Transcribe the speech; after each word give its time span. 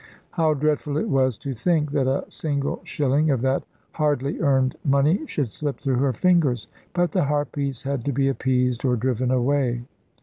How 0.31 0.55
dreadful 0.55 0.97
it 0.97 1.09
was 1.09 1.37
to 1.37 1.53
think 1.53 1.91
that 1.91 2.07
a 2.07 2.25
single 2.27 2.79
shilling 2.83 3.29
of 3.29 3.41
that 3.41 3.61
hardly 3.91 4.39
earned 4.39 4.75
money 4.83 5.27
should 5.27 5.51
slip 5.51 5.79
through 5.79 5.97
her 5.97 6.11
fingers; 6.11 6.67
but 6.93 7.11
the 7.11 7.25
harpies 7.25 7.83
had 7.83 8.03
to 8.05 8.11
be 8.11 8.27
appeased 8.27 8.83
or 8.83 8.95
driven 8.95 9.29
away. 9.29 9.83